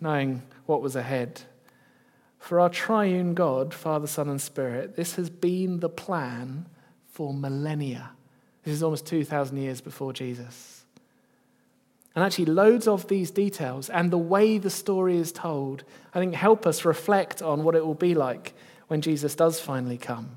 [0.00, 1.42] knowing what was ahead.
[2.38, 6.66] For our triune God, Father, Son, and Spirit, this has been the plan
[7.12, 8.10] for millennia.
[8.64, 10.84] This is almost 2,000 years before Jesus.
[12.14, 16.34] And actually, loads of these details and the way the story is told, I think,
[16.34, 18.54] help us reflect on what it will be like
[18.88, 20.36] when Jesus does finally come.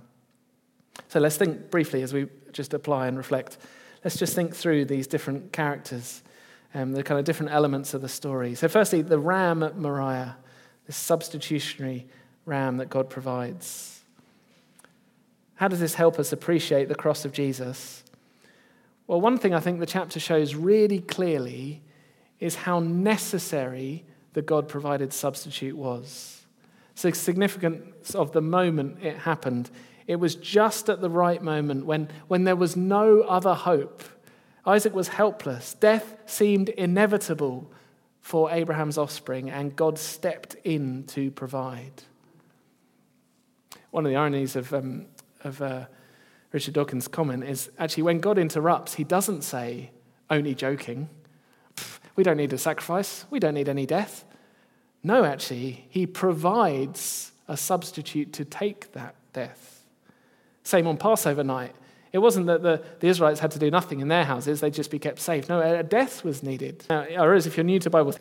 [1.09, 3.57] So let's think briefly as we just apply and reflect.
[4.03, 6.23] Let's just think through these different characters,
[6.73, 8.55] um, the kind of different elements of the story.
[8.55, 10.37] So, firstly, the ram at Moriah,
[10.87, 12.07] this substitutionary
[12.45, 13.94] ram that God provides.
[15.55, 18.03] How does this help us appreciate the cross of Jesus?
[19.07, 21.81] Well, one thing I think the chapter shows really clearly
[22.39, 26.45] is how necessary the God provided substitute was.
[26.95, 29.69] So, significance of the moment it happened.
[30.07, 34.03] It was just at the right moment when, when there was no other hope.
[34.65, 35.73] Isaac was helpless.
[35.75, 37.71] Death seemed inevitable
[38.21, 42.03] for Abraham's offspring, and God stepped in to provide.
[43.91, 45.05] One of the ironies of, um,
[45.45, 45.85] of uh,
[46.51, 49.91] Richard Dawkins' comment is actually when God interrupts, he doesn't say,
[50.29, 51.09] only joking.
[52.15, 53.25] We don't need a sacrifice.
[53.29, 54.25] We don't need any death.
[55.03, 59.83] No, actually, he provides a substitute to take that death.
[60.63, 61.75] Same on Passover night.
[62.11, 64.89] It wasn't that the, the Israelites had to do nothing in their houses, they'd just
[64.89, 65.49] be kept safe.
[65.49, 66.85] No, a death was needed.
[66.89, 68.15] Now, as if you're new to Bible.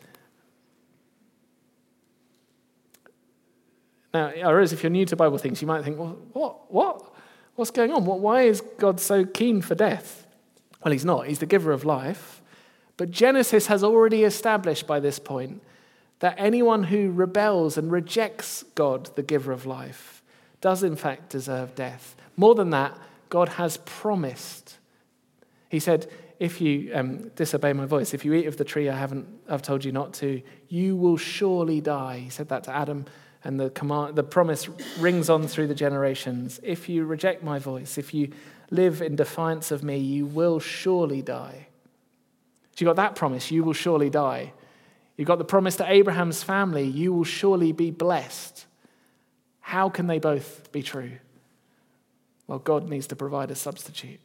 [4.13, 6.71] Now, or as if you're new to Bible things, you might think, well, what?
[6.71, 7.14] What?
[7.55, 8.05] What's going on?
[8.05, 10.27] Why is God so keen for death?
[10.83, 11.27] Well, he's not.
[11.27, 12.41] He's the giver of life.
[12.97, 15.61] But Genesis has already established by this point
[16.19, 20.23] that anyone who rebels and rejects God, the giver of life,
[20.61, 22.15] does in fact deserve death.
[22.37, 22.97] More than that,
[23.29, 24.77] God has promised.
[25.69, 28.97] He said, if you um, disobey my voice, if you eat of the tree I
[28.97, 32.19] haven't, I've told you not to, you will surely die.
[32.19, 33.05] He said that to Adam
[33.45, 36.59] and the, command, the promise rings on through the generations.
[36.63, 38.31] If you reject my voice, if you
[38.71, 41.67] live in defiance of me, you will surely die.
[42.71, 44.51] So you got that promise, you will surely die.
[45.15, 48.65] You've got the promise to Abraham's family, you will surely be blessed.
[49.61, 51.11] How can they both be true?
[52.47, 54.19] Well, God needs to provide a substitute.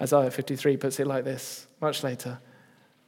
[0.00, 2.40] Isaiah 53 puts it like this much later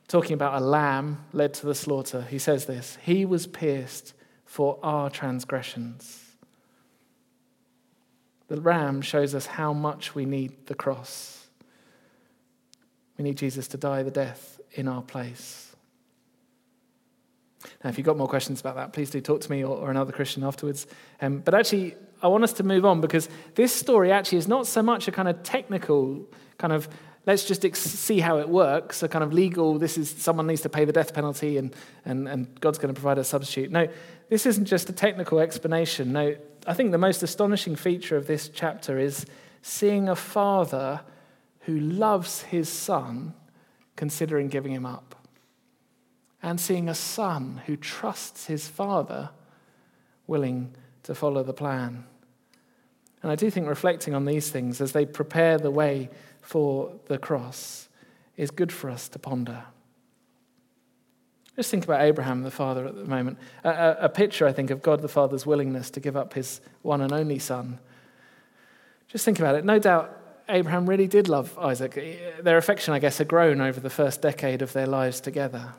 [0.08, 4.14] talking about a lamb led to the slaughter, he says this He was pierced
[4.44, 6.20] for our transgressions.
[8.48, 11.46] The ram shows us how much we need the cross.
[13.16, 15.74] We need Jesus to die the death in our place.
[17.82, 19.90] Now, if you've got more questions about that, please do talk to me or, or
[19.90, 20.86] another Christian afterwards.
[21.20, 24.66] Um, but actually, I want us to move on because this story actually is not
[24.66, 26.26] so much a kind of technical
[26.58, 26.88] kind of
[27.26, 29.02] let's just ex- see how it works.
[29.02, 32.28] A kind of legal, this is someone needs to pay the death penalty and, and,
[32.28, 33.70] and God's going to provide a substitute.
[33.70, 33.88] No,
[34.28, 36.12] this isn't just a technical explanation.
[36.12, 39.26] No, I think the most astonishing feature of this chapter is
[39.62, 41.00] seeing a father
[41.60, 43.34] who loves his son
[43.96, 45.14] considering giving him up,
[46.42, 49.30] and seeing a son who trusts his father
[50.26, 52.04] willing to follow the plan.
[53.22, 56.10] And I do think reflecting on these things as they prepare the way
[56.44, 57.88] for the cross
[58.36, 59.64] is good for us to ponder.
[61.56, 63.38] Just think about Abraham, the father, at the moment.
[63.62, 66.60] A, a, a, picture, I think, of God the Father's willingness to give up his
[66.82, 67.78] one and only son.
[69.08, 69.64] Just think about it.
[69.64, 71.94] No doubt Abraham really did love Isaac.
[72.42, 75.74] Their affection, I guess, had grown over the first decade of their lives together.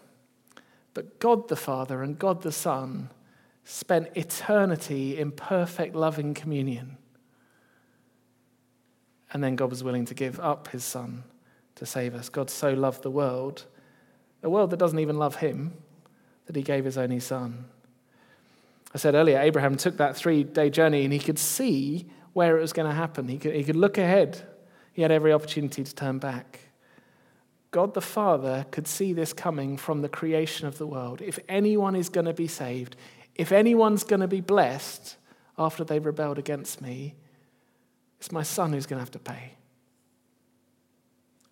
[0.94, 3.10] But God the Father and God the Son
[3.66, 6.98] spent eternity in perfect loving communion.
[9.36, 11.26] And then God was willing to give up his son
[11.76, 12.30] to save us.
[12.30, 13.66] God so loved the world,
[14.42, 15.74] a world that doesn't even love him,
[16.46, 17.66] that he gave his only son.
[18.94, 22.62] I said earlier, Abraham took that three day journey and he could see where it
[22.62, 23.28] was going to happen.
[23.28, 24.42] He could, he could look ahead.
[24.94, 26.62] He had every opportunity to turn back.
[27.72, 31.22] God the Father could see this coming from the creation of the world.
[31.22, 32.96] If anyone is going to be saved,
[33.36, 35.18] if anyone's going to be blessed
[35.58, 37.16] after they've rebelled against me,
[38.26, 39.54] it's my son who's going to have to pay.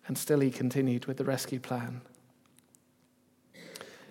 [0.08, 2.00] And still he continued with the rescue plan.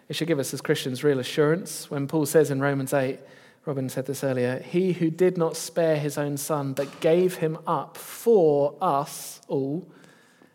[0.07, 3.19] It should give us as Christians real assurance when Paul says in Romans 8,
[3.65, 7.57] Robin said this earlier, he who did not spare his own son but gave him
[7.67, 9.85] up for us all,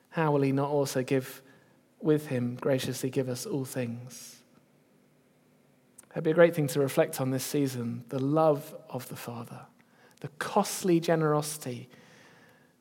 [0.08, 1.42] how will he not also give
[2.00, 4.36] with him graciously give us all things?
[6.12, 9.60] It'd be a great thing to reflect on this season the love of the Father,
[10.20, 11.90] the costly generosity.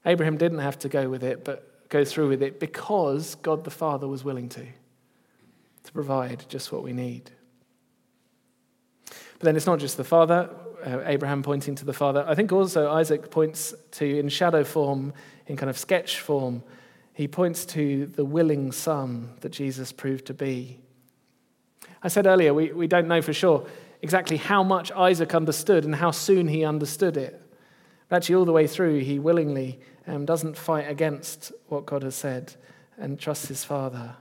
[0.07, 3.69] Abraham didn't have to go with it, but go through with it because God the
[3.69, 4.65] Father was willing to,
[5.83, 7.29] to provide just what we need.
[9.05, 10.49] But then it's not just the Father,
[10.85, 12.25] uh, Abraham pointing to the Father.
[12.27, 15.13] I think also Isaac points to, in shadow form,
[15.45, 16.63] in kind of sketch form,
[17.13, 20.79] he points to the willing Son that Jesus proved to be.
[22.01, 23.67] I said earlier, we, we don't know for sure
[24.01, 27.41] exactly how much Isaac understood and how soon he understood it.
[28.07, 32.15] But actually, all the way through, he willingly um, doesn't fight against what God has
[32.15, 32.53] said
[32.97, 34.15] and trusts his Father.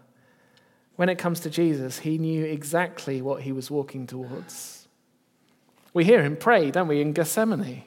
[0.97, 4.89] When it comes to Jesus, he knew exactly what he was walking towards.
[5.95, 7.85] We hear him pray, don't we, in Gethsemane?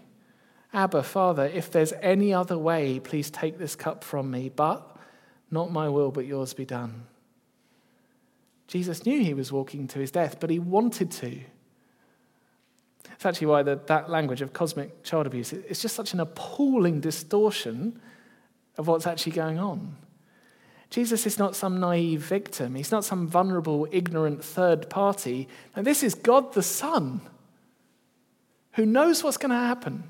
[0.74, 4.98] Abba, Father, if there's any other way, please take this cup from me, but
[5.52, 7.06] not my will, but yours be done.
[8.68, 11.40] Jesus knew he was walking to his death, but he wanted to.
[13.20, 17.02] It's actually why the, that language of cosmic child abuse is just such an appalling
[17.02, 18.00] distortion
[18.78, 19.98] of what's actually going on.
[20.90, 22.76] Jesus is not some naive victim.
[22.76, 25.50] He's not some vulnerable, ignorant third party.
[25.76, 27.20] And this is God the Son
[28.76, 30.06] who knows what's going to happen.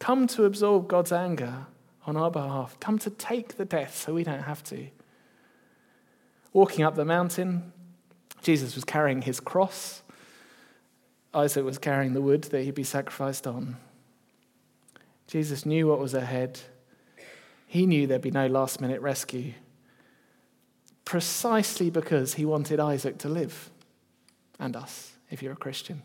[0.00, 1.64] Come to absorb God's anger
[2.04, 2.78] on our behalf.
[2.78, 4.88] Come to take the death so we don't have to.
[6.52, 7.72] Walking up the mountain,
[8.42, 10.02] Jesus was carrying his cross.
[11.34, 13.76] Isaac was carrying the wood that he'd be sacrificed on.
[15.26, 16.60] Jesus knew what was ahead.
[17.66, 19.54] He knew there'd be no last minute rescue,
[21.04, 23.70] precisely because he wanted Isaac to live,
[24.60, 26.02] and us, if you're a Christian.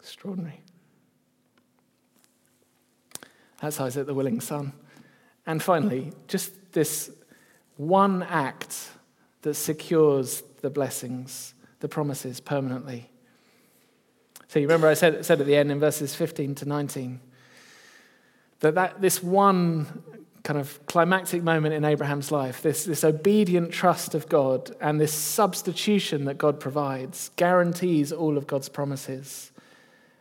[0.00, 0.60] Extraordinary.
[3.60, 4.72] That's Isaac, the willing son.
[5.46, 7.10] And finally, just this
[7.76, 8.90] one act
[9.42, 11.54] that secures the blessings,
[11.86, 13.08] the promises permanently.
[14.48, 17.20] So you remember I said, said at the end in verses 15 to 19
[18.58, 20.02] that, that this one
[20.42, 25.12] kind of climactic moment in Abraham's life, this, this obedient trust of God and this
[25.12, 29.52] substitution that God provides, guarantees all of God's promises.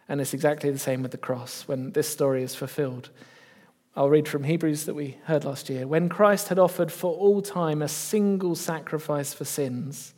[0.08, 3.10] And it's exactly the same with the cross when this story is fulfilled.
[3.96, 5.88] I'll read from Hebrews that we heard last year.
[5.88, 10.14] When Christ had offered for all time a single sacrifice for sins,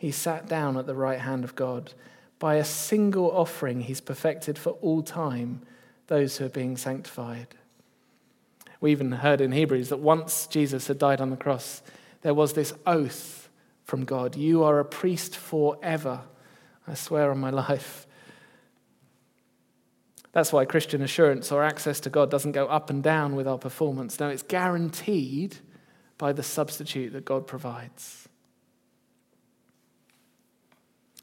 [0.00, 1.92] he sat down at the right hand of God.
[2.38, 5.60] By a single offering, he's perfected for all time
[6.06, 7.48] those who are being sanctified.
[8.80, 11.82] We even heard in Hebrews that once Jesus had died on the cross,
[12.22, 13.50] there was this oath
[13.84, 16.22] from God You are a priest forever.
[16.88, 18.06] I swear on my life.
[20.32, 23.58] That's why Christian assurance or access to God doesn't go up and down with our
[23.58, 24.18] performance.
[24.18, 25.56] No, it's guaranteed
[26.16, 28.30] by the substitute that God provides.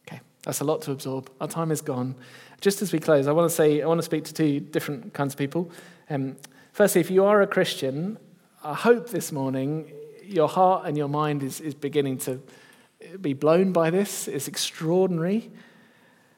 [0.08, 1.30] Okay, that's a lot to absorb.
[1.42, 2.16] Our time is gone.
[2.62, 5.14] Just as we close, I want to say, I want to speak to two different
[5.14, 5.70] kinds of people.
[6.10, 6.38] Um,
[6.72, 8.18] firstly, if you are a Christian,
[8.64, 9.92] I hope this morning
[10.24, 12.42] your heart and your mind is, is beginning to
[13.20, 14.30] be blown by this.
[14.30, 15.52] It's extraordinary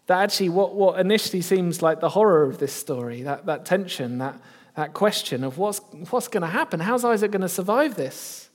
[0.07, 4.17] that actually what, what initially seems like the horror of this story, that, that tension,
[4.17, 4.41] that,
[4.73, 8.48] that question of what's, what's going to happen, how's Isaac going to survive this?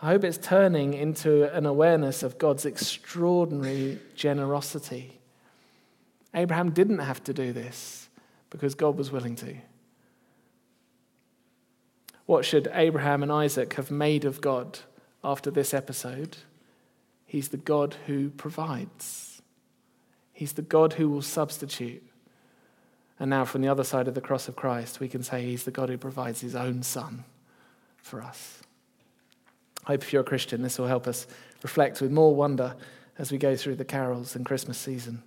[0.00, 5.18] I hope it's turning into an awareness of God's extraordinary generosity.
[6.34, 8.08] Abraham didn't have to do this
[8.50, 9.56] because God was willing to.
[12.26, 14.80] What should Abraham and Isaac have made of God
[15.24, 16.36] after this episode?
[17.26, 19.42] He's the God who provides.
[20.32, 22.04] He's the God who will substitute.
[23.18, 25.64] And now, from the other side of the cross of Christ, we can say He's
[25.64, 27.24] the God who provides His own Son
[27.96, 28.62] for us.
[29.88, 31.26] I hope if you're a Christian, this will help us
[31.62, 32.76] reflect with more wonder
[33.18, 35.22] as we go through the carols and Christmas season.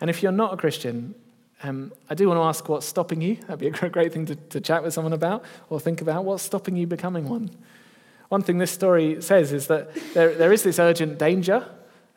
[0.00, 1.14] And if you're not a Christian,
[1.62, 3.36] um, I do want to ask what's stopping you.
[3.46, 6.24] That'd be a great thing to, to chat with someone about or think about.
[6.24, 7.50] What's stopping you becoming one?
[8.28, 11.68] One thing this story says is that there, there is this urgent danger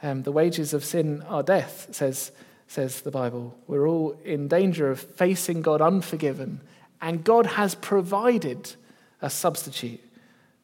[0.02, 2.32] um, the wages of sin are death, says,
[2.68, 3.58] says the Bible.
[3.68, 6.62] We're all in danger of facing God unforgiven,
[7.02, 8.76] and God has provided
[9.22, 10.02] a substitute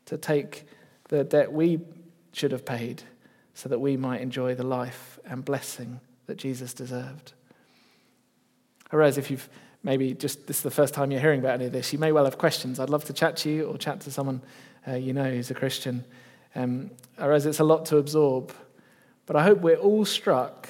[0.06, 0.66] to take
[1.12, 1.80] the debt we
[2.34, 3.04] should have paid
[3.54, 7.34] so that we might enjoy the life and blessing that Jesus deserved.
[8.90, 9.48] Whereas if you've
[9.84, 12.12] maybe just this is the first time you're hearing about any of this, you may
[12.12, 12.80] well have questions.
[12.80, 14.42] I'd love to chat to you or chat to someone
[14.88, 16.04] uh, you know who's a Christian.
[16.56, 18.52] Um, I realize it's a lot to absorb,
[19.26, 20.68] but I hope we're all struck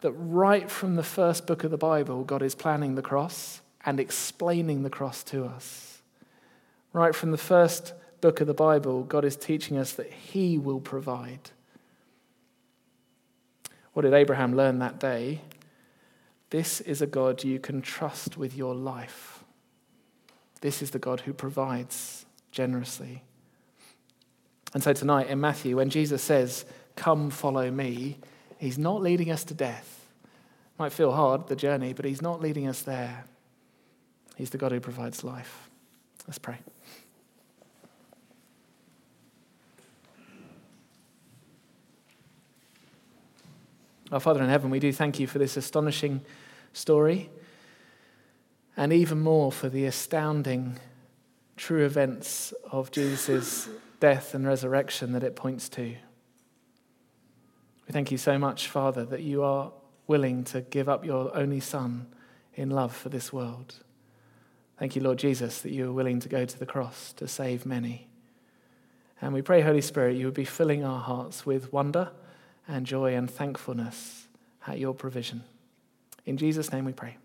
[0.00, 3.98] that right from the first book of the Bible, God is planning the cross and
[3.98, 6.02] explaining the cross to us.
[6.92, 7.94] Right from the first
[8.26, 11.50] book of the Bible, God is teaching us that He will provide.
[13.92, 15.42] What did Abraham learn that day?
[16.50, 19.44] This is a God you can trust with your life.
[20.60, 23.22] This is the God who provides generously.
[24.74, 26.64] And so tonight in Matthew, when Jesus says,
[26.96, 28.18] Come follow me,
[28.58, 30.04] he's not leading us to death.
[30.80, 33.22] Might feel hard, the journey, but he's not leading us there.
[34.34, 35.70] He's the God who provides life.
[36.26, 36.58] Let's pray.
[44.12, 46.20] Our Father in heaven, we do thank you for this astonishing
[46.72, 47.28] story
[48.76, 50.78] and even more for the astounding
[51.56, 53.68] true events of Jesus'
[54.00, 55.82] death and resurrection that it points to.
[55.82, 59.72] We thank you so much, Father, that you are
[60.06, 62.06] willing to give up your only Son
[62.54, 63.74] in love for this world.
[64.78, 67.66] Thank you, Lord Jesus, that you are willing to go to the cross to save
[67.66, 68.06] many.
[69.20, 72.12] And we pray, Holy Spirit, you would be filling our hearts with wonder
[72.68, 74.26] and joy and thankfulness
[74.66, 75.44] at your provision.
[76.24, 77.16] In Jesus' name we pray.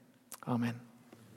[0.48, 0.80] Amen.